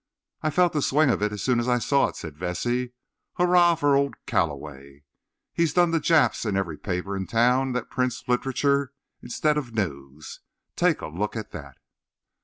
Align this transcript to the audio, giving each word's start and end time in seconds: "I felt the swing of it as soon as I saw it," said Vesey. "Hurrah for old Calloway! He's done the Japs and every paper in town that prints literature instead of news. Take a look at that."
"I 0.41 0.49
felt 0.49 0.73
the 0.73 0.81
swing 0.81 1.11
of 1.11 1.21
it 1.21 1.31
as 1.31 1.43
soon 1.43 1.59
as 1.59 1.67
I 1.69 1.77
saw 1.77 2.07
it," 2.07 2.15
said 2.15 2.35
Vesey. 2.35 2.93
"Hurrah 3.35 3.75
for 3.75 3.93
old 3.95 4.15
Calloway! 4.25 5.03
He's 5.53 5.73
done 5.75 5.91
the 5.91 5.99
Japs 5.99 6.43
and 6.43 6.57
every 6.57 6.79
paper 6.79 7.15
in 7.15 7.27
town 7.27 7.73
that 7.73 7.91
prints 7.91 8.27
literature 8.27 8.93
instead 9.21 9.59
of 9.59 9.75
news. 9.75 10.39
Take 10.75 11.01
a 11.01 11.07
look 11.07 11.35
at 11.35 11.51
that." 11.51 11.77